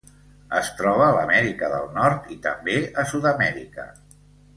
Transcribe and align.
Es 0.59 0.69
troba 0.77 1.03
a 1.07 1.11
l'Amèrica 1.17 1.69
del 1.73 1.85
Nord 1.97 2.31
i 2.37 2.39
també 2.47 2.79
a 3.03 3.05
Sud-amèrica. 3.13 3.87